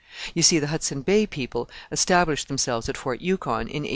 You 0.33 0.41
see 0.41 0.57
the 0.57 0.65
Hudson 0.65 1.03
Bay 1.03 1.27
people 1.27 1.69
established 1.91 2.47
themselves 2.47 2.89
at 2.89 2.97
Fort 2.97 3.21
Yukon 3.21 3.67
in 3.67 3.83
1847. 3.85 3.89